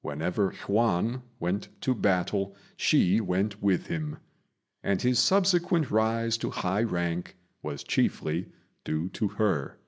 Whenever 0.00 0.52
Yüan 0.52 1.22
went 1.40 1.70
to 1.80 1.92
battle 1.92 2.54
she 2.76 3.20
went 3.20 3.60
with 3.60 3.88
him; 3.88 4.18
and 4.84 5.02
his 5.02 5.18
subsequent 5.18 5.90
rise 5.90 6.38
to 6.38 6.50
high 6.52 6.84
rank 6.84 7.36
was 7.64 7.82
chiefly 7.82 8.52
due 8.84 9.08
to 9.08 9.26
her. 9.26 9.80